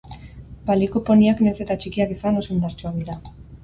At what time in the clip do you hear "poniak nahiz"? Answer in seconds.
1.11-1.63